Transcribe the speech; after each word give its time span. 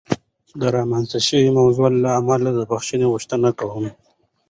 د 0.59 0.61
رامنځته 0.75 1.19
شوې 1.27 1.49
موضوع 1.59 1.89
له 2.03 2.09
امله 2.19 2.49
د 2.53 2.59
بخښنې 2.69 3.05
غوښتنه 3.11 3.49
کوم. 3.59 3.85